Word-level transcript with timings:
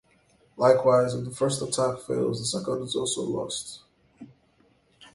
Likewise, 0.57 1.13
if 1.13 1.25
the 1.25 1.29
first 1.29 1.61
attack 1.61 1.99
fails, 1.99 2.39
the 2.39 2.45
second 2.47 2.81
is 2.81 2.95
also 2.95 3.21
lost. 3.21 3.81